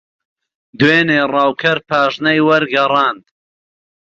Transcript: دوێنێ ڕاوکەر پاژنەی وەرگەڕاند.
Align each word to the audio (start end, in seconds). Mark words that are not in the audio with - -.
دوێنێ 0.79 1.21
ڕاوکەر 1.33 1.77
پاژنەی 1.89 2.45
وەرگەڕاند. 2.47 3.23